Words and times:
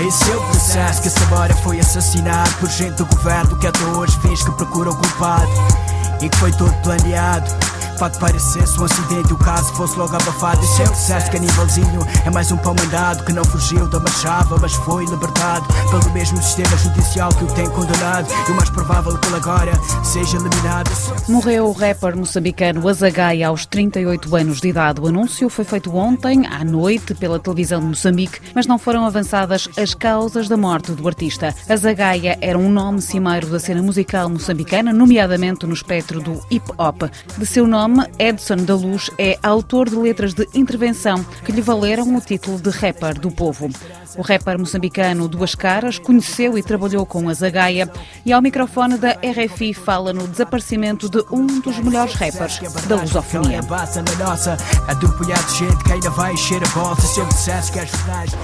Em 0.00 0.10
seu 0.10 0.40
processo 0.40 1.02
que 1.02 1.08
Samora 1.08 1.54
foi 1.54 1.78
assassinado 1.78 2.50
Por 2.54 2.68
gente 2.68 2.96
do 2.96 3.06
governo 3.06 3.56
que 3.58 3.66
até 3.66 3.84
hoje 3.96 4.18
finge 4.20 4.44
que 4.44 4.50
procura 4.52 4.90
o 4.90 4.96
culpado 4.96 5.50
E 6.20 6.28
que 6.28 6.36
foi 6.36 6.50
todo 6.52 6.72
planeado 6.82 7.48
Fato 7.98 8.18
parecesse 8.18 8.80
um 8.80 8.84
acidente 8.84 9.32
o 9.32 9.38
caso 9.38 9.72
fosse 9.74 9.96
logo 9.96 10.16
abafado. 10.16 10.60
E 10.64 10.66
seu 10.66 10.86
sucesso 10.86 11.30
canibalzinho 11.30 12.00
é 12.26 12.30
mais 12.30 12.50
um 12.50 12.56
pão 12.56 12.74
mandado 12.74 13.24
Que 13.24 13.32
não 13.32 13.44
fugiu 13.44 13.88
da 13.88 14.00
machava 14.00 14.58
mas 14.58 14.72
foi 14.74 15.04
libertado 15.04 15.66
Pelo 15.90 16.12
mesmo 16.12 16.42
sistema 16.42 16.76
judicial 16.76 17.28
que 17.30 17.44
o 17.44 17.46
tem 17.54 17.68
condenado. 17.70 18.26
E 18.48 18.50
o 18.50 18.56
mais 18.56 18.68
provável 18.70 19.16
que 19.16 19.28
ele 19.28 19.36
agora 19.36 19.72
seja 20.02 20.36
eliminado. 20.36 20.90
Morreu 21.28 21.68
o 21.68 21.72
rapper 21.72 22.16
moçambicano 22.16 22.88
Azagaia 22.88 23.48
aos 23.48 23.64
38 23.64 24.34
anos 24.34 24.60
de 24.60 24.68
idade. 24.68 25.00
O 25.00 25.06
anúncio 25.06 25.48
foi 25.48 25.64
feito 25.64 25.94
ontem 25.94 26.46
à 26.46 26.64
noite 26.64 27.14
pela 27.14 27.38
televisão 27.38 27.80
de 27.80 27.86
Moçambique 27.86 28.40
Mas 28.54 28.66
não 28.66 28.78
foram 28.78 29.06
avançadas 29.06 29.68
as 29.76 29.94
causas 29.94 30.48
da 30.48 30.56
morte 30.56 30.92
do 30.92 31.06
artista. 31.06 31.54
Azagaia 31.68 32.36
era 32.40 32.58
um 32.58 32.70
nome 32.70 33.00
cimeiro 33.00 33.46
da 33.46 33.60
cena 33.60 33.82
musical 33.82 34.28
moçambicana 34.28 34.92
Nomeadamente 34.92 35.64
no 35.64 35.74
espectro 35.74 36.20
do 36.20 36.40
hip-hop. 36.50 37.04
De 37.38 37.46
seu 37.46 37.66
nome 37.66 37.83
nome, 37.88 38.06
Edson 38.18 38.56
da 38.56 38.74
Luz, 38.74 39.10
é 39.18 39.38
autor 39.42 39.90
de 39.90 39.96
letras 39.96 40.32
de 40.32 40.48
intervenção 40.54 41.22
que 41.44 41.52
lhe 41.52 41.60
valeram 41.60 42.16
o 42.16 42.20
título 42.20 42.58
de 42.58 42.70
rapper 42.70 43.18
do 43.18 43.30
povo. 43.30 43.68
O 44.16 44.22
rapper 44.22 44.58
moçambicano 44.58 45.28
Duas 45.28 45.54
Caras 45.54 45.98
conheceu 45.98 46.56
e 46.56 46.62
trabalhou 46.62 47.04
com 47.04 47.28
a 47.28 47.34
Zagaia 47.34 47.90
e 48.24 48.32
ao 48.32 48.40
microfone 48.40 48.96
da 48.96 49.10
RFI 49.10 49.74
fala 49.74 50.12
no 50.12 50.26
desaparecimento 50.26 51.10
de 51.10 51.22
um 51.30 51.46
dos 51.60 51.78
melhores 51.78 52.14
rappers 52.14 52.58
da 52.88 52.96
lusofonia. 52.96 53.60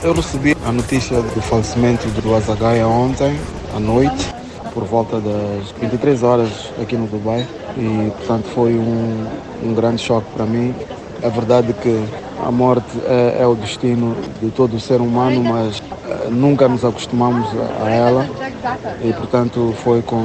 Eu 0.02 0.12
recebi 0.12 0.56
a 0.66 0.72
notícia 0.72 1.22
do 1.22 1.40
falecimento 1.40 2.06
do 2.20 2.34
Azagaia 2.34 2.86
ontem 2.86 3.38
à 3.74 3.80
noite 3.80 4.39
por 4.72 4.84
volta 4.84 5.20
das 5.20 5.70
23 5.80 6.22
horas 6.22 6.70
aqui 6.80 6.96
no 6.96 7.06
Dubai 7.06 7.46
e 7.76 8.10
portanto 8.16 8.44
foi 8.54 8.74
um, 8.74 9.26
um 9.64 9.74
grande 9.74 10.00
choque 10.00 10.26
para 10.34 10.44
mim. 10.44 10.74
É 11.22 11.28
verdade 11.28 11.72
que 11.74 12.02
a 12.44 12.50
morte 12.50 12.98
é, 13.06 13.42
é, 13.42 13.46
o 13.46 13.54
destino 13.54 14.16
de 14.40 14.50
todo 14.50 14.76
o 14.76 14.80
ser 14.80 15.00
humano, 15.00 15.44
mas 15.44 15.82
eh, 16.08 16.28
nunca 16.30 16.66
nos 16.66 16.84
acostumamos 16.84 17.46
a 17.84 17.90
ela 17.90 18.26
e 19.04 19.12
portanto 19.12 19.74
foi 19.82 20.00
com 20.00 20.22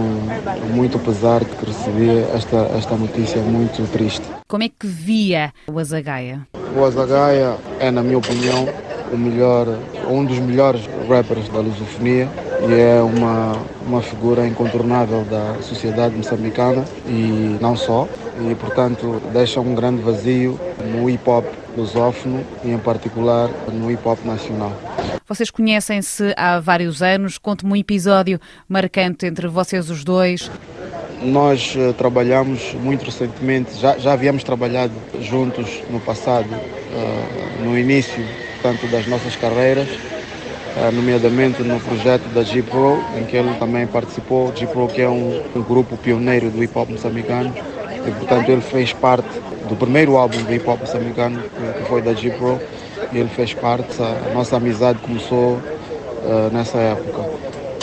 muito 0.73 0.97
pesar 0.99 1.43
que 1.43 1.65
recebi 1.65 2.19
esta, 2.33 2.57
esta 2.77 2.95
notícia 2.95 3.41
muito 3.41 3.85
triste. 3.91 4.23
Como 4.47 4.63
é 4.63 4.69
que 4.69 4.87
via 4.87 5.51
o 5.67 5.77
Azagaia? 5.77 6.47
O 6.77 6.85
Azagaia 6.85 7.57
é, 7.79 7.91
na 7.91 8.01
minha 8.01 8.17
opinião, 8.17 8.67
o 9.11 9.17
melhor, 9.17 9.67
um 10.09 10.23
dos 10.23 10.39
melhores 10.39 10.81
rappers 11.09 11.49
da 11.49 11.59
lusofonia 11.59 12.29
e 12.67 12.79
é 12.79 13.01
uma, 13.01 13.53
uma 13.85 14.01
figura 14.01 14.47
incontornável 14.47 15.23
da 15.23 15.55
sociedade 15.61 16.15
moçambicana 16.15 16.83
e 17.07 17.57
não 17.61 17.75
só. 17.75 18.07
E, 18.49 18.55
portanto, 18.55 19.21
deixa 19.31 19.59
um 19.59 19.75
grande 19.75 20.01
vazio 20.01 20.59
no 20.83 21.09
hip 21.09 21.29
hop 21.29 21.45
lusófono 21.77 22.43
e, 22.63 22.71
em 22.71 22.77
particular, 22.77 23.49
no 23.71 23.91
hip 23.91 24.01
hop 24.07 24.19
nacional. 24.25 24.73
Vocês 25.27 25.49
conhecem-se 25.49 26.33
há 26.35 26.59
vários 26.59 27.01
anos. 27.01 27.37
Conte-me 27.37 27.71
um 27.71 27.75
episódio 27.75 28.39
marcante 28.67 29.25
entre 29.25 29.47
vocês 29.47 29.89
os 29.89 30.03
dois. 30.03 30.51
Nós 31.21 31.75
uh, 31.75 31.93
trabalhamos 31.93 32.73
muito 32.73 33.05
recentemente, 33.05 33.73
já, 33.79 33.97
já 33.97 34.13
havíamos 34.13 34.43
trabalhado 34.43 34.93
juntos 35.21 35.81
no 35.89 35.99
passado, 35.99 36.47
uh, 36.53 37.63
no 37.63 37.77
início, 37.77 38.23
tanto 38.61 38.85
das 38.87 39.07
nossas 39.07 39.35
carreiras 39.35 39.87
nomeadamente 40.93 41.63
no 41.63 41.79
projeto 41.79 42.23
da 42.33 42.43
G-Pro, 42.43 43.01
em 43.17 43.23
que 43.25 43.35
ele 43.37 43.53
também 43.59 43.87
participou. 43.87 44.51
G-Pro 44.55 44.87
que 44.87 45.01
é 45.01 45.09
um, 45.09 45.41
um 45.55 45.61
grupo 45.61 45.97
pioneiro 45.97 46.49
do 46.49 46.63
hip 46.63 46.77
hop 46.77 46.89
moçambicano 46.89 47.53
e 48.05 48.11
portanto 48.11 48.49
ele 48.49 48.61
fez 48.61 48.93
parte 48.93 49.29
do 49.67 49.75
primeiro 49.75 50.17
álbum 50.17 50.41
do 50.43 50.53
hip 50.53 50.67
hop 50.69 50.81
moçambicano 50.81 51.41
que 51.77 51.83
foi 51.87 52.01
da 52.01 52.13
G-Pro 52.13 52.59
e 53.11 53.17
ele 53.17 53.29
fez 53.29 53.53
parte, 53.53 54.01
a 54.01 54.33
nossa 54.33 54.57
amizade 54.57 54.99
começou 54.99 55.53
uh, 55.53 56.51
nessa 56.51 56.77
época. 56.77 57.25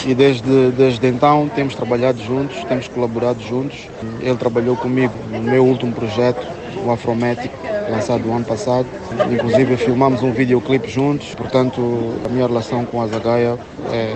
E 0.05 0.13
desde, 0.13 0.71
desde 0.71 1.07
então 1.07 1.49
temos 1.55 1.75
trabalhado 1.75 2.21
juntos, 2.21 2.61
temos 2.65 2.87
colaborado 2.89 3.41
juntos. 3.41 3.87
Ele 4.19 4.35
trabalhou 4.35 4.75
comigo 4.75 5.13
no 5.31 5.41
meu 5.41 5.65
último 5.65 5.93
projeto, 5.93 6.45
o 6.85 6.91
Afromatic, 6.91 7.51
lançado 7.93 8.27
o 8.27 8.33
ano 8.33 8.45
passado. 8.45 8.87
Inclusive 9.31 9.77
filmamos 9.77 10.23
um 10.23 10.31
videoclipe 10.31 10.89
juntos, 10.89 11.33
portanto 11.35 11.81
a 12.25 12.29
minha 12.29 12.47
relação 12.47 12.85
com 12.85 13.01
a 13.01 13.07
Zagaia 13.07 13.57
é, 13.91 14.15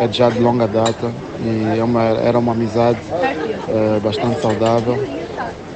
é 0.00 0.08
já 0.12 0.30
de 0.30 0.38
longa 0.38 0.66
data 0.66 1.10
e 1.40 1.78
é 1.78 1.84
uma, 1.84 2.02
era 2.02 2.38
uma 2.38 2.52
amizade 2.52 3.00
é, 3.68 4.00
bastante 4.00 4.40
saudável 4.40 4.96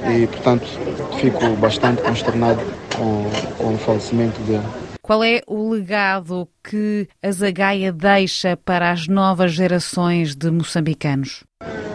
e 0.09 0.27
portanto 0.27 0.67
fico 1.17 1.49
bastante 1.57 2.01
consternado 2.01 2.61
com, 2.95 3.25
com 3.57 3.73
o 3.73 3.77
falecimento 3.77 4.39
dele. 4.41 4.63
Qual 5.01 5.23
é 5.23 5.41
o 5.47 5.69
legado 5.69 6.47
que 6.63 7.07
a 7.21 7.31
Zagaia 7.31 7.91
deixa 7.91 8.55
para 8.55 8.91
as 8.91 9.07
novas 9.07 9.51
gerações 9.51 10.35
de 10.35 10.49
moçambicanos? 10.49 11.43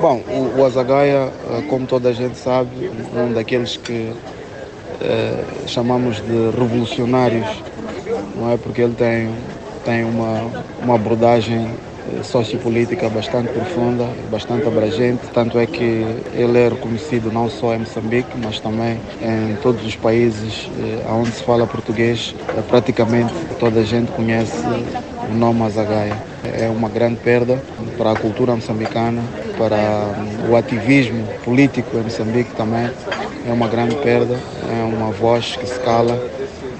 Bom, 0.01 0.23
o, 0.29 0.61
o 0.61 0.65
Azagaia, 0.65 1.33
como 1.71 1.87
toda 1.87 2.11
a 2.11 2.13
gente 2.13 2.37
sabe, 2.37 2.91
um 3.17 3.33
daqueles 3.33 3.79
que 3.79 4.13
eh, 5.01 5.45
chamamos 5.67 6.17
de 6.17 6.51
revolucionários, 6.59 7.47
não 8.35 8.53
é? 8.53 8.57
Porque 8.57 8.81
ele 8.81 8.95
tem, 8.95 9.29
tem 9.85 10.05
uma, 10.05 10.51
uma 10.83 10.95
abordagem 10.95 11.67
eh, 11.67 12.23
sociopolítica 12.23 13.09
bastante 13.11 13.49
profunda, 13.49 14.07
bastante 14.31 14.67
abrangente, 14.67 15.21
tanto 15.35 15.59
é 15.59 15.67
que 15.67 16.07
ele 16.35 16.59
é 16.59 16.69
reconhecido 16.69 17.31
não 17.31 17.51
só 17.51 17.75
em 17.75 17.79
Moçambique, 17.81 18.37
mas 18.37 18.59
também 18.59 18.99
em 19.21 19.57
todos 19.57 19.85
os 19.85 19.97
países 19.97 20.71
eh, 20.79 21.05
onde 21.11 21.33
se 21.33 21.43
fala 21.43 21.67
português, 21.67 22.35
praticamente 22.69 23.35
toda 23.59 23.81
a 23.81 23.85
gente 23.85 24.11
conhece 24.13 24.65
o 25.29 25.35
nome 25.35 25.63
Azagaia. 25.63 26.17
É 26.43 26.69
uma 26.69 26.89
grande 26.89 27.17
perda 27.17 27.61
para 27.99 28.13
a 28.13 28.17
cultura 28.17 28.55
moçambicana, 28.55 29.23
para 29.59 30.49
o 30.49 30.57
ativismo 30.57 31.27
político 31.45 31.99
em 31.99 32.03
Moçambique 32.03 32.55
também, 32.55 32.91
é 33.47 33.53
uma 33.53 33.69
grande 33.69 33.95
perda, 33.97 34.39
é 34.69 34.83
uma 34.83 35.11
voz 35.13 35.57
que 35.57 35.67
se 35.67 35.79
cala, 35.81 36.19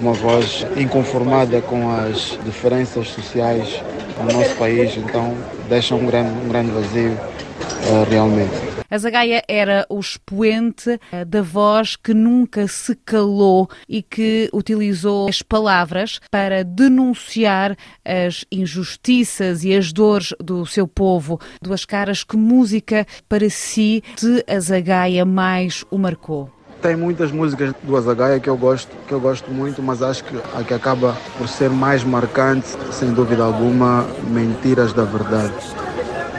uma 0.01 0.13
voz 0.13 0.67
inconformada 0.77 1.61
com 1.63 1.91
as 1.91 2.39
diferenças 2.45 3.09
sociais 3.09 3.83
no 4.19 4.33
nosso 4.33 4.55
país, 4.57 4.97
então 4.97 5.35
deixa 5.69 5.95
um 5.95 6.07
grande, 6.07 6.31
um 6.45 6.49
grande 6.49 6.71
vazio 6.71 7.13
uh, 7.13 8.11
realmente. 8.11 8.77
A 8.89 8.99
Zagaia 8.99 9.43
era 9.49 9.85
o 9.89 9.99
expoente 9.99 11.01
eh, 11.11 11.25
da 11.25 11.43
voz 11.43 11.97
que 11.97 12.15
nunca 12.15 12.69
se 12.69 12.95
calou 12.95 13.69
e 13.89 14.01
que 14.01 14.49
utilizou 14.53 15.29
as 15.29 15.43
palavras 15.43 16.21
para 16.31 16.63
denunciar 16.63 17.77
as 18.05 18.45
injustiças 18.51 19.65
e 19.65 19.75
as 19.75 19.93
dores 19.93 20.33
do 20.41 20.65
seu 20.65 20.87
povo. 20.87 21.41
Duas 21.61 21.85
caras 21.85 22.23
que 22.23 22.37
música 22.37 23.05
para 23.29 23.51
si 23.51 24.05
de 24.17 24.45
Azagaia 24.47 25.25
mais 25.25 25.85
o 25.91 25.99
marcou. 25.99 26.56
Tem 26.87 26.95
muitas 26.95 27.33
músicas 27.33 27.75
do 27.83 27.97
Azagaia 27.97 28.39
que 28.39 28.49
eu 28.49 28.57
gosto, 28.57 28.89
que 29.09 29.13
eu 29.13 29.19
gosto 29.19 29.51
muito, 29.51 29.83
mas 29.83 30.03
acho 30.03 30.23
que 30.23 30.37
a 30.57 30.63
que 30.63 30.73
acaba 30.73 31.17
por 31.37 31.49
ser 31.49 31.69
mais 31.69 32.05
marcante, 32.05 32.69
sem 32.93 33.13
dúvida 33.13 33.43
alguma, 33.43 34.07
Mentiras 34.29 34.93
da 34.93 35.03
Verdade. 35.03 35.53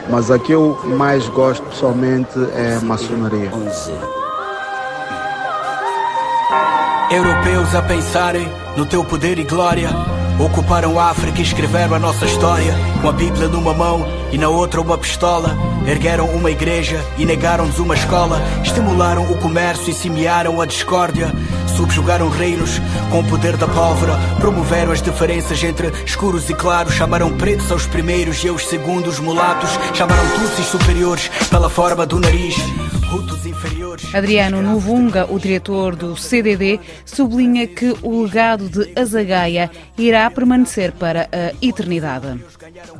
Mas 0.08 0.30
a 0.30 0.38
que 0.38 0.52
eu 0.52 0.80
mais 0.86 1.28
gosto 1.28 1.62
pessoalmente 1.64 2.30
é 2.54 2.78
Maçonaria. 2.82 3.50
Europeus 7.10 7.74
a 7.74 7.82
pensarem 7.82 8.48
no 8.74 8.86
teu 8.86 9.04
poder 9.04 9.38
e 9.38 9.44
glória 9.44 9.90
Ocuparam 10.38 10.98
a 11.00 11.10
África 11.10 11.40
e 11.40 11.42
escreveram 11.42 11.96
a 11.96 11.98
nossa 11.98 12.24
história 12.24 12.72
Com 13.02 13.08
a 13.08 13.12
Bíblia 13.12 13.48
numa 13.48 13.74
mão 13.74 14.06
e 14.32 14.38
na 14.38 14.48
outra 14.48 14.80
uma 14.80 14.98
pistola. 14.98 15.56
Ergueram 15.86 16.26
uma 16.30 16.50
igreja 16.50 17.04
e 17.16 17.24
negaram-nos 17.24 17.78
uma 17.78 17.94
escola. 17.94 18.40
Estimularam 18.62 19.30
o 19.30 19.38
comércio 19.38 19.90
e 19.90 19.94
semearam 19.94 20.60
a 20.60 20.66
discórdia. 20.66 21.32
Subjugaram 21.76 22.28
reinos 22.28 22.80
com 23.10 23.20
o 23.20 23.24
poder 23.24 23.56
da 23.56 23.68
pólvora. 23.68 24.18
Promoveram 24.40 24.92
as 24.92 25.00
diferenças 25.00 25.62
entre 25.62 25.92
escuros 26.04 26.48
e 26.50 26.54
claros. 26.54 26.94
Chamaram 26.94 27.36
pretos 27.36 27.70
aos 27.70 27.86
primeiros 27.86 28.42
e 28.44 28.48
aos 28.48 28.66
segundos 28.66 29.18
mulatos. 29.18 29.70
Chamaram 29.94 30.28
tutsis 30.30 30.66
superiores 30.66 31.30
pela 31.50 31.70
forma 31.70 32.04
do 32.04 32.18
nariz 32.18 32.56
Inferiores 33.98 34.14
Adriano 34.14 34.62
Novunga, 34.62 35.26
o 35.30 35.38
diretor 35.38 35.96
do 35.96 36.16
CDD, 36.16 36.80
sublinha 37.04 37.66
que 37.66 37.92
o 38.02 38.22
legado 38.22 38.68
de 38.68 38.98
Azagaia 38.98 39.70
irá 39.98 40.30
permanecer 40.30 40.92
para 40.92 41.22
a 41.32 41.52
eternidade. 41.60 42.40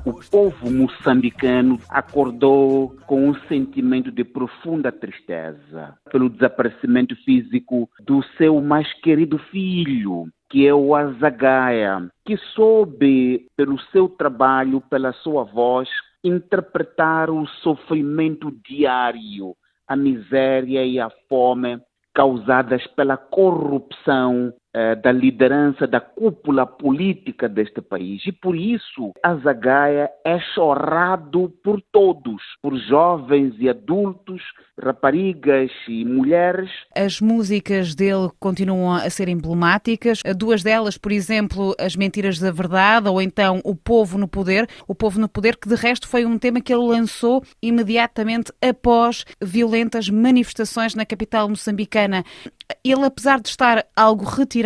O 0.05 0.13
povo 0.31 0.71
moçambicano 0.71 1.79
acordou 1.89 2.97
com 3.07 3.29
um 3.29 3.35
sentimento 3.47 4.11
de 4.11 4.25
profunda 4.25 4.91
tristeza 4.91 5.95
pelo 6.11 6.29
desaparecimento 6.29 7.15
físico 7.25 7.89
do 8.05 8.23
seu 8.37 8.61
mais 8.61 8.93
querido 9.01 9.39
filho, 9.51 10.29
que 10.51 10.67
é 10.67 10.75
o 10.75 10.95
Azagaia, 10.95 12.09
que 12.25 12.37
soube, 12.55 13.47
pelo 13.57 13.79
seu 13.93 14.09
trabalho, 14.09 14.81
pela 14.81 15.13
sua 15.13 15.45
voz, 15.45 15.89
interpretar 16.25 17.31
o 17.31 17.47
sofrimento 17.63 18.53
diário, 18.69 19.55
a 19.89 19.97
miséria 19.97 20.85
e 20.85 21.01
a 21.01 21.11
fome 21.29 21.81
causadas 22.15 22.87
pela 22.89 23.17
corrupção 23.17 24.53
da 25.03 25.11
liderança 25.11 25.87
da 25.87 26.01
cúpula 26.01 26.67
política 26.67 27.49
deste 27.49 27.81
país. 27.81 28.23
E 28.27 28.33
por 28.33 28.55
isso, 28.55 29.13
Azagaia 29.23 30.11
é 30.25 30.39
chorado 30.55 31.53
por 31.65 31.83
todos, 31.91 32.43
por 32.63 32.77
jovens 32.77 33.55
e 33.59 33.69
adultos, 33.69 34.43
raparigas 34.81 35.71
e 35.89 36.05
mulheres. 36.05 36.71
As 36.95 37.21
músicas 37.21 37.95
dele 37.95 38.29
continuam 38.39 38.93
a 38.93 39.09
ser 39.11 39.29
emblemáticas. 39.29 40.21
Duas 40.37 40.63
delas, 40.63 40.99
por 40.99 41.13
exemplo, 41.13 41.75
As 41.79 41.97
Mentiras 41.97 42.39
da 42.39 42.53
Verdade 42.53 43.09
ou 43.09 43.23
então 43.23 43.61
O 43.65 43.75
Povo 43.75 44.19
no 44.19 44.29
Poder. 44.29 44.69
O 44.87 44.95
Povo 44.95 45.19
no 45.19 45.29
Poder, 45.29 45.57
que 45.57 45.69
de 45.69 45.75
resto 45.75 46.07
foi 46.07 46.25
um 46.25 46.39
tema 46.39 46.61
que 46.61 46.73
ele 46.73 46.87
lançou 46.87 47.43
imediatamente 47.63 48.53
após 48.63 49.25
violentas 49.43 50.11
manifestações 50.11 50.95
na 50.95 51.07
capital 51.07 51.49
moçambicana. 51.49 52.23
Ele, 52.85 53.05
apesar 53.05 53.41
de 53.41 53.49
estar 53.49 53.85
algo 53.97 54.25
retirado 54.25 54.58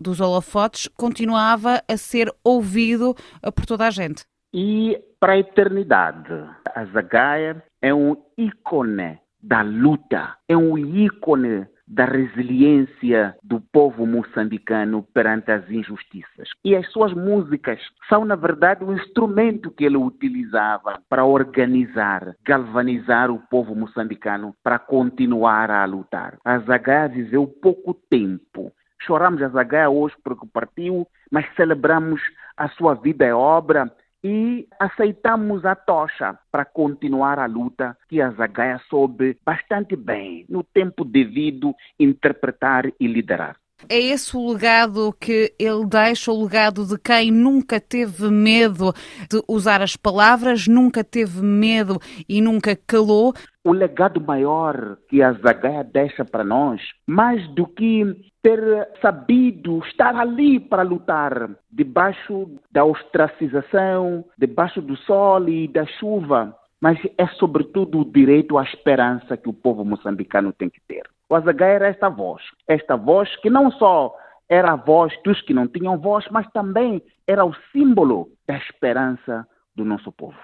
dos 0.00 0.20
holofotes, 0.20 0.88
continuava 0.96 1.82
a 1.88 1.96
ser 1.96 2.32
ouvido 2.44 3.14
eh, 3.42 3.50
por 3.50 3.66
toda 3.66 3.86
a 3.86 3.90
gente. 3.90 4.24
E 4.52 5.00
para 5.18 5.34
a 5.34 5.38
eternidade, 5.38 6.32
a 6.74 6.84
Zagaia 6.86 7.62
é 7.80 7.94
um 7.94 8.16
ícone 8.36 9.18
da 9.42 9.62
luta, 9.62 10.36
é 10.48 10.56
um 10.56 10.76
ícone 10.76 11.66
da 11.90 12.04
resiliência 12.04 13.34
do 13.42 13.60
povo 13.60 14.06
moçambicano 14.06 15.02
perante 15.12 15.50
as 15.50 15.68
injustiças. 15.68 16.48
E 16.64 16.76
as 16.76 16.86
suas 16.92 17.12
músicas 17.12 17.80
são, 18.08 18.24
na 18.24 18.36
verdade, 18.36 18.84
o 18.84 18.92
instrumento 18.92 19.72
que 19.72 19.84
ele 19.84 19.96
utilizava 19.96 21.00
para 21.08 21.24
organizar, 21.24 22.36
galvanizar 22.44 23.30
o 23.30 23.40
povo 23.50 23.74
moçambicano 23.74 24.54
para 24.62 24.78
continuar 24.78 25.70
a 25.70 25.84
lutar. 25.84 26.38
A 26.44 26.58
Zagaia 26.60 27.08
viveu 27.08 27.46
pouco 27.46 27.92
tempo. 28.08 28.72
Choramos 29.02 29.42
a 29.42 29.48
Zagaia 29.48 29.88
hoje 29.88 30.14
porque 30.22 30.46
partiu, 30.52 31.06
mas 31.30 31.46
celebramos 31.54 32.20
a 32.56 32.68
sua 32.68 32.94
vida 32.94 33.26
e 33.26 33.32
obra 33.32 33.90
e 34.22 34.68
aceitamos 34.78 35.64
a 35.64 35.74
tocha 35.74 36.38
para 36.50 36.64
continuar 36.64 37.38
a 37.38 37.46
luta 37.46 37.96
que 38.08 38.20
a 38.20 38.30
Zagaia 38.30 38.80
soube 38.88 39.38
bastante 39.44 39.96
bem, 39.96 40.44
no 40.48 40.62
tempo 40.62 41.04
devido, 41.04 41.74
interpretar 41.98 42.86
e 43.00 43.06
liderar. 43.06 43.56
É 43.88 43.98
esse 43.98 44.36
o 44.36 44.52
legado 44.52 45.14
que 45.18 45.54
ele 45.58 45.86
deixa, 45.86 46.30
o 46.30 46.42
legado 46.42 46.84
de 46.84 46.98
quem 46.98 47.30
nunca 47.30 47.80
teve 47.80 48.28
medo 48.28 48.92
de 49.28 49.42
usar 49.48 49.80
as 49.80 49.96
palavras, 49.96 50.66
nunca 50.66 51.02
teve 51.02 51.40
medo 51.40 51.98
e 52.28 52.42
nunca 52.42 52.76
calou. 52.76 53.32
O 53.62 53.72
legado 53.72 54.20
maior 54.20 54.96
que 55.08 55.22
a 55.22 55.32
Zagaia 55.34 55.84
deixa 55.84 56.24
para 56.24 56.42
nós, 56.42 56.80
mais 57.06 57.46
do 57.48 57.66
que 57.66 58.16
ter 58.42 58.88
sabido 59.02 59.80
estar 59.80 60.16
ali 60.16 60.58
para 60.58 60.82
lutar, 60.82 61.50
debaixo 61.70 62.50
da 62.72 62.84
ostracização, 62.86 64.24
debaixo 64.38 64.80
do 64.80 64.96
sol 64.96 65.46
e 65.46 65.68
da 65.68 65.84
chuva, 65.84 66.56
mas 66.80 66.98
é 67.18 67.26
sobretudo 67.26 68.00
o 68.00 68.10
direito 68.10 68.56
à 68.56 68.62
esperança 68.62 69.36
que 69.36 69.50
o 69.50 69.52
povo 69.52 69.84
moçambicano 69.84 70.54
tem 70.54 70.70
que 70.70 70.80
ter. 70.88 71.02
O 71.28 71.34
Azagaia 71.34 71.74
era 71.74 71.88
esta 71.88 72.08
voz, 72.08 72.42
esta 72.66 72.96
voz 72.96 73.28
que 73.36 73.50
não 73.50 73.70
só 73.72 74.16
era 74.48 74.72
a 74.72 74.76
voz 74.76 75.12
dos 75.22 75.40
que 75.42 75.52
não 75.52 75.68
tinham 75.68 75.98
voz, 75.98 76.26
mas 76.30 76.50
também 76.50 77.02
era 77.26 77.44
o 77.44 77.54
símbolo 77.70 78.30
da 78.48 78.56
esperança 78.56 79.46
do 79.76 79.84
nosso 79.84 80.10
povo. 80.10 80.38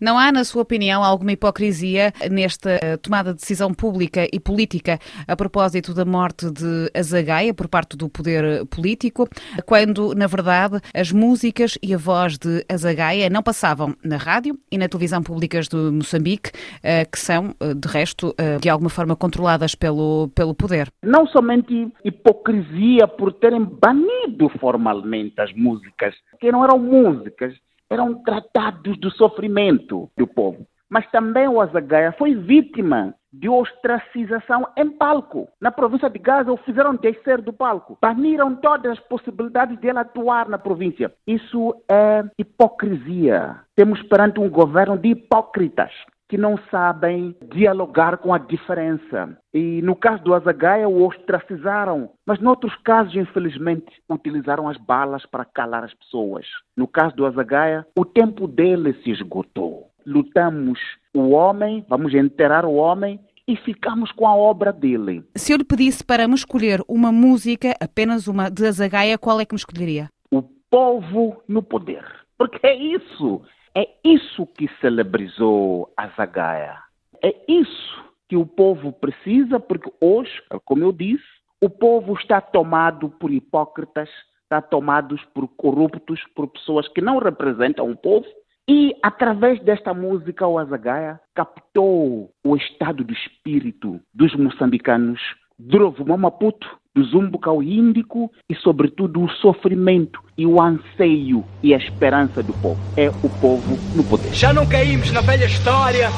Não 0.00 0.18
há, 0.18 0.30
na 0.30 0.44
sua 0.44 0.62
opinião, 0.62 1.02
alguma 1.02 1.32
hipocrisia 1.32 2.12
nesta 2.30 2.78
eh, 2.82 2.96
tomada 2.96 3.32
de 3.32 3.40
decisão 3.40 3.72
pública 3.72 4.26
e 4.32 4.38
política 4.38 4.98
a 5.26 5.36
propósito 5.36 5.92
da 5.94 6.04
morte 6.04 6.50
de 6.50 6.90
Azagaia 6.94 7.52
por 7.52 7.68
parte 7.68 7.96
do 7.96 8.08
poder 8.08 8.64
político, 8.66 9.28
quando, 9.66 10.14
na 10.14 10.26
verdade, 10.26 10.80
as 10.94 11.12
músicas 11.12 11.78
e 11.82 11.94
a 11.94 11.98
voz 11.98 12.38
de 12.38 12.64
Azagaia 12.68 13.28
não 13.28 13.42
passavam 13.42 13.94
na 14.04 14.16
rádio 14.16 14.58
e 14.70 14.78
na 14.78 14.88
televisão 14.88 15.22
públicas 15.22 15.68
de 15.68 15.76
Moçambique, 15.76 16.50
eh, 16.82 17.04
que 17.04 17.18
são, 17.18 17.54
eh, 17.60 17.74
de 17.74 17.88
resto, 17.88 18.34
de 18.60 18.68
alguma 18.68 18.90
forma 18.90 19.16
controladas 19.16 19.74
pelo, 19.74 20.28
pelo 20.34 20.54
poder? 20.54 20.88
Não 21.02 21.26
somente 21.26 21.90
hipocrisia 22.04 23.06
por 23.06 23.32
terem 23.32 23.64
banido 23.64 24.48
formalmente 24.60 25.40
as 25.40 25.52
músicas, 25.54 26.14
que 26.40 26.50
não 26.52 26.64
eram 26.64 26.78
músicas, 26.78 27.54
eram 27.90 28.22
tratados 28.22 28.98
do 28.98 29.10
sofrimento 29.10 30.10
do 30.16 30.26
povo. 30.26 30.66
Mas 30.88 31.08
também 31.10 31.46
o 31.46 31.60
Azagaia 31.60 32.12
foi 32.12 32.34
vítima 32.34 33.14
de 33.30 33.48
ostracização 33.48 34.66
em 34.76 34.88
palco. 34.90 35.46
Na 35.60 35.70
província 35.70 36.08
de 36.08 36.18
Gaza, 36.18 36.50
o 36.50 36.56
fizeram 36.56 36.96
descer 36.96 37.42
do 37.42 37.52
palco. 37.52 37.98
Baniram 38.00 38.56
todas 38.56 38.92
as 38.92 39.00
possibilidades 39.00 39.78
de 39.78 39.88
ele 39.88 39.98
atuar 39.98 40.48
na 40.48 40.56
província. 40.56 41.12
Isso 41.26 41.74
é 41.90 42.24
hipocrisia. 42.38 43.60
Temos 43.76 44.02
perante 44.04 44.40
um 44.40 44.48
governo 44.48 44.96
de 44.96 45.10
hipócritas 45.10 45.92
que 46.28 46.36
não 46.36 46.58
sabem 46.70 47.34
dialogar 47.52 48.18
com 48.18 48.34
a 48.34 48.38
diferença. 48.38 49.36
E 49.52 49.80
no 49.82 49.96
caso 49.96 50.22
do 50.22 50.34
Azagaia, 50.34 50.88
o 50.88 51.06
ostracizaram, 51.06 52.10
mas 52.26 52.38
noutros 52.38 52.74
casos, 52.84 53.16
infelizmente, 53.16 53.86
utilizaram 54.08 54.68
as 54.68 54.76
balas 54.76 55.24
para 55.26 55.44
calar 55.44 55.84
as 55.84 55.94
pessoas. 55.94 56.46
No 56.76 56.86
caso 56.86 57.16
do 57.16 57.24
Azagaia, 57.24 57.86
o 57.98 58.04
tempo 58.04 58.46
dele 58.46 58.92
se 59.02 59.10
esgotou. 59.10 59.88
Lutamos 60.06 60.78
o 61.14 61.30
homem, 61.30 61.84
vamos 61.88 62.14
enterrar 62.14 62.64
o 62.66 62.74
homem 62.74 63.18
e 63.46 63.56
ficamos 63.56 64.12
com 64.12 64.26
a 64.26 64.36
obra 64.36 64.72
dele. 64.72 65.24
Se 65.34 65.52
eu 65.52 65.56
lhe 65.56 65.64
pedisse 65.64 66.04
para 66.04 66.28
me 66.28 66.34
escolher 66.34 66.82
uma 66.86 67.10
música, 67.10 67.74
apenas 67.80 68.28
uma 68.28 68.50
de 68.50 68.66
Azagaia, 68.66 69.16
qual 69.16 69.40
é 69.40 69.46
que 69.46 69.54
me 69.54 69.58
escolheria? 69.58 70.10
O 70.30 70.42
povo 70.70 71.42
no 71.48 71.62
poder. 71.62 72.04
Porque 72.36 72.64
é 72.66 72.76
isso. 72.76 73.42
É 73.78 73.88
isso 74.02 74.44
que 74.44 74.68
celebrizou 74.80 75.92
a 75.96 76.08
Zagaia. 76.08 76.78
É 77.22 77.32
isso 77.46 78.04
que 78.28 78.36
o 78.36 78.44
povo 78.44 78.92
precisa, 78.92 79.60
porque 79.60 79.88
hoje, 80.00 80.32
como 80.64 80.82
eu 80.82 80.90
disse, 80.90 81.22
o 81.62 81.70
povo 81.70 82.14
está 82.14 82.40
tomado 82.40 83.08
por 83.08 83.32
hipócritas, 83.32 84.10
está 84.42 84.60
tomado 84.60 85.16
por 85.32 85.46
corruptos, 85.56 86.20
por 86.34 86.48
pessoas 86.48 86.88
que 86.88 87.00
não 87.00 87.18
representam 87.18 87.88
o 87.88 87.96
povo. 87.96 88.26
E 88.68 88.96
através 89.00 89.60
desta 89.60 89.94
música, 89.94 90.44
o 90.44 90.58
Azagaia 90.58 91.20
captou 91.32 92.32
o 92.44 92.56
estado 92.56 93.04
do 93.04 93.12
espírito 93.12 94.00
dos 94.12 94.34
moçambicanos, 94.34 95.20
Drovo 95.56 96.04
Maputo, 96.18 96.68
do 96.98 97.04
Zumbucal 97.04 97.62
Índico 97.62 98.30
e, 98.50 98.54
sobretudo, 98.56 99.22
o 99.22 99.28
sofrimento 99.28 100.20
e 100.36 100.44
o 100.44 100.60
anseio 100.60 101.44
e 101.62 101.72
a 101.72 101.76
esperança 101.76 102.42
do 102.42 102.52
povo. 102.54 102.80
É 102.96 103.08
o 103.08 103.28
povo 103.40 103.78
no 103.94 104.02
poder. 104.02 104.34
Já 104.34 104.52
não 104.52 104.66
caímos 104.66 105.12
na 105.12 105.20
velha 105.20 105.44
história. 105.44 106.08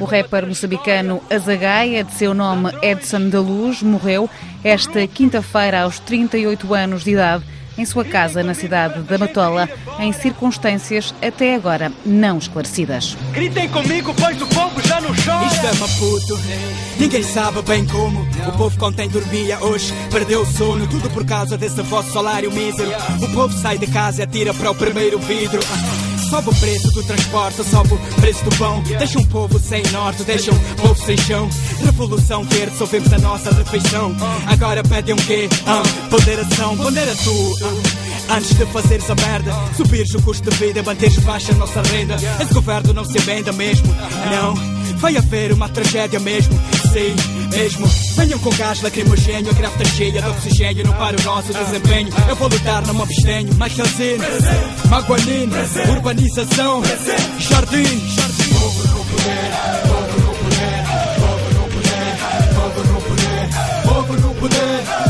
O 0.00 0.04
rapper 0.04 0.46
moçambicano 0.46 1.20
Azagaia, 1.30 2.04
de 2.04 2.12
seu 2.12 2.32
nome 2.32 2.70
Edson 2.82 3.28
da 3.28 3.40
Luz, 3.40 3.82
morreu 3.82 4.28
esta 4.62 5.06
quinta-feira 5.06 5.82
aos 5.82 5.98
38 6.00 6.74
anos 6.74 7.04
de 7.04 7.12
idade 7.12 7.44
em 7.78 7.86
sua 7.86 8.04
casa 8.04 8.42
na 8.42 8.52
cidade 8.52 9.00
da 9.02 9.16
Matola, 9.16 9.68
em 9.98 10.12
circunstâncias 10.12 11.14
até 11.22 11.54
agora 11.54 11.92
não 12.04 12.38
esclarecidas. 12.38 13.16
Gritem 13.32 13.68
comigo, 13.68 14.12
pois 14.14 14.42
o 14.42 14.46
povo 14.48 14.80
já 14.82 15.00
não 15.00 15.14
chora. 15.14 15.46
Isto 15.46 15.66
é 15.66 15.74
Maputo, 15.74 16.38
ninguém 16.98 17.22
sabe 17.22 17.62
bem 17.62 17.86
como. 17.86 18.26
O 18.46 18.52
povo 18.56 18.76
contém 18.78 19.08
dormia 19.08 19.58
hoje, 19.60 19.92
perdeu 20.10 20.42
o 20.42 20.46
sono, 20.46 20.86
tudo 20.88 21.08
por 21.10 21.24
causa 21.24 21.56
desse 21.56 21.80
vosso 21.82 22.12
salário 22.12 22.50
mísero. 22.50 22.90
O 23.22 23.32
povo 23.32 23.56
sai 23.56 23.78
de 23.78 23.86
casa 23.86 24.20
e 24.20 24.24
atira 24.24 24.52
para 24.52 24.70
o 24.70 24.74
primeiro 24.74 25.18
vidro. 25.20 25.60
Sobe 26.28 26.50
o 26.50 26.54
preço 26.54 26.90
do 26.92 27.02
transporte, 27.02 27.64
sobe 27.64 27.94
o 27.94 27.98
preço 28.20 28.44
do 28.44 28.56
pão. 28.56 28.82
Deixa 28.82 29.18
um 29.18 29.24
povo 29.24 29.58
sem 29.58 29.82
norte, 29.90 30.22
deixa 30.24 30.52
um 30.52 30.58
povo 30.76 31.02
sem 31.02 31.16
chão. 31.16 31.48
Revolução 31.84 32.44
verde, 32.44 32.76
soubemos 32.76 33.12
a 33.12 33.18
nossa 33.18 33.50
refeição. 33.50 34.14
Agora 34.46 34.82
pedem 34.82 35.14
um 35.14 35.18
quê? 35.18 35.48
Ah, 35.66 35.82
ponderação, 36.10 36.76
pondera 36.76 37.14
tu. 37.16 37.58
Ah. 37.64 38.36
Antes 38.36 38.54
de 38.54 38.66
fazeres 38.66 39.08
a 39.10 39.14
merda, 39.14 39.52
subires 39.74 40.14
o 40.14 40.20
custo 40.20 40.50
de 40.50 40.56
vida, 40.58 40.82
manteres 40.82 41.18
baixa 41.20 41.52
a 41.52 41.54
nossa 41.54 41.80
renda. 41.80 42.16
Esse 42.40 42.52
governo 42.52 42.92
não 42.92 43.04
se 43.04 43.18
venda 43.20 43.50
mesmo, 43.52 43.86
não. 44.30 44.54
Vai 44.98 45.16
haver 45.16 45.52
uma 45.52 45.68
tragédia 45.68 46.20
mesmo, 46.20 46.52
sim, 46.92 47.14
mesmo. 47.50 47.86
Venham 48.16 48.38
com 48.38 48.50
gás 48.50 48.82
lacrimogênio, 48.82 49.50
a 49.50 49.68
está 49.68 49.84
cheia 49.84 50.12
de 50.12 50.18
oxigênio. 50.18 50.84
Não 50.84 50.92
para 50.94 51.20
o 51.20 51.24
nosso 51.24 51.52
desempenho. 51.52 52.08
Eu 52.28 52.36
vou 52.36 52.48
lutar, 52.48 52.86
não 52.86 52.94
me 52.94 53.02
abstenho. 53.02 53.54
Mais 53.54 53.74
casino, 53.74 54.24
Maguanino, 54.88 55.56
urbanização, 55.90 56.82
jardim, 57.38 57.84
povo 58.54 58.88
no 58.88 59.04
poder, 59.04 59.50
povo 59.88 60.20
no 60.20 60.32
poder, 60.34 60.84
povo 62.54 62.84
no 62.84 63.00
poder, 63.02 63.48
povo 63.84 64.12
no 64.14 64.34
poder, 64.34 65.07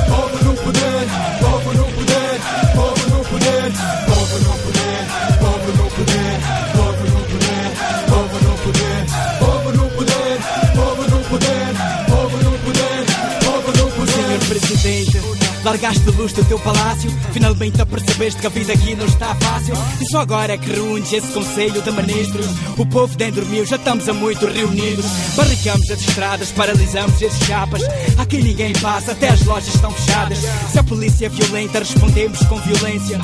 Largaste 15.81 16.11
luz 16.11 16.33
do 16.33 16.45
teu 16.45 16.59
palácio. 16.59 17.09
Finalmente 17.33 17.81
apercebeste 17.81 18.41
que 18.41 18.47
a 18.49 18.51
vida 18.51 18.73
aqui 18.73 18.97
não 18.97 19.07
está 19.07 19.33
fácil. 19.37 19.77
E 20.01 20.11
só 20.11 20.23
agora 20.23 20.55
é 20.55 20.59
que 20.59 20.73
reúnes 20.73 21.13
esse 21.13 21.29
conselho 21.29 21.81
de 21.81 21.93
ministros. 21.93 22.47
O 22.77 22.85
povo 22.85 23.15
nem 23.17 23.31
dormiu, 23.31 23.65
já 23.65 23.77
estamos 23.77 24.09
a 24.09 24.13
muito 24.13 24.45
reunidos. 24.45 25.07
Barricamos 25.37 25.89
as 25.89 26.01
estradas, 26.01 26.51
paralisamos 26.51 27.23
esses 27.23 27.47
chapas. 27.47 27.83
Aqui 28.19 28.43
ninguém 28.43 28.73
passa, 28.81 29.13
até 29.13 29.29
as 29.29 29.45
lojas 29.45 29.73
estão 29.73 29.93
fechadas. 29.93 30.39
Se 30.73 30.81
a 30.81 30.83
polícia 30.83 31.27
é 31.27 31.29
violenta, 31.29 31.79
respondemos 31.79 32.41
com 32.47 32.57
violência 32.57 33.21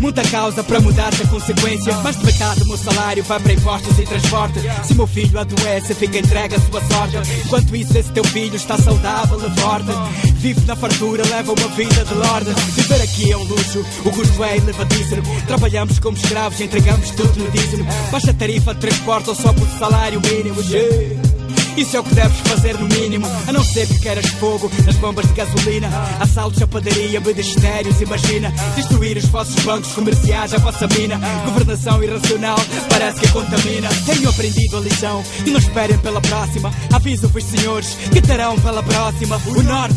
Muita 0.00 0.22
causa 0.22 0.62
para 0.62 0.80
mudar 0.80 1.12
a 1.14 1.26
consequência. 1.28 1.96
Mais 1.98 2.16
de 2.16 2.24
metade 2.24 2.60
do 2.60 2.66
meu 2.66 2.76
salário 2.76 3.22
vai 3.24 3.40
para 3.40 3.52
impostos 3.52 3.98
e 3.98 4.02
transporte 4.02 4.60
Se 4.84 4.94
meu 4.94 5.06
filho 5.06 5.38
adoece, 5.38 5.94
fica 5.94 6.18
entregue 6.18 6.56
a 6.56 6.60
sua 6.60 6.80
sorte. 6.84 7.16
Enquanto 7.44 7.76
isso 7.76 7.96
esse 7.96 8.12
teu 8.12 8.24
filho 8.24 8.56
está 8.56 8.76
saudável 8.76 9.38
e 9.38 9.60
forte 9.60 9.88
Vive 10.36 10.60
na 10.66 10.76
fartura, 10.76 11.22
leva 11.28 11.52
uma 11.52 11.68
vida 11.68 12.04
de 12.04 12.14
lorde 12.14 12.50
Viver 12.74 13.02
aqui 13.02 13.32
é 13.32 13.36
um 13.36 13.44
luxo, 13.44 13.84
o 14.04 14.10
custo 14.10 14.44
é 14.44 14.56
elevadíssimo. 14.56 15.22
Trabalhamos 15.46 15.98
como 15.98 16.16
escravos, 16.16 16.60
entregamos 16.60 17.10
tudo 17.10 17.44
no 17.44 17.50
dízimo. 17.50 17.86
Baixa 18.10 18.34
tarifa 18.34 18.74
de 18.74 18.80
transporte 18.80 19.30
ou 19.30 19.34
só 19.34 19.52
por 19.52 19.68
salário 19.78 20.20
mínimo. 20.20 20.60
Yeah. 20.62 21.33
Isso 21.76 21.96
é 21.96 22.00
o 22.00 22.04
que 22.04 22.14
deves 22.14 22.38
fazer 22.40 22.78
no 22.78 22.86
mínimo 22.86 23.26
A 23.48 23.52
não 23.52 23.64
ser 23.64 23.86
que 23.86 23.98
queiras 23.98 24.26
fogo 24.26 24.70
nas 24.86 24.96
bombas 24.96 25.26
de 25.26 25.32
gasolina. 25.34 25.88
Assaltos 26.20 26.62
à 26.62 26.66
padaria, 26.66 27.20
ministérios, 27.20 28.00
imagina. 28.00 28.52
Destruir 28.76 29.16
os 29.16 29.26
vossos 29.26 29.56
bancos 29.64 29.92
comerciais, 29.92 30.54
a 30.54 30.58
vossa 30.58 30.86
mina. 30.88 31.20
Governação 31.44 32.02
irracional, 32.02 32.58
parece 32.88 33.20
que 33.20 33.28
contamina. 33.28 33.88
Tenho 34.06 34.28
aprendido 34.28 34.76
a 34.76 34.80
lição 34.80 35.22
e 35.44 35.50
não 35.50 35.58
esperem 35.58 35.98
pela 35.98 36.20
próxima. 36.20 36.72
Aviso-vos 36.92 37.44
senhores 37.44 37.94
que 38.12 38.20
terão 38.20 38.58
pela 38.60 38.82
próxima. 38.82 39.40
O 39.46 39.62
Norte, 39.62 39.94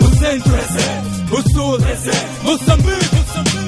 o 0.00 0.18
Centro, 0.18 0.54
o 1.30 1.52
Sul, 1.52 1.78
Moçambique 2.42 3.65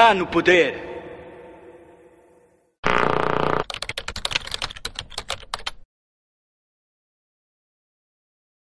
está 0.00 0.14
no 0.14 0.24
poder. 0.30 0.89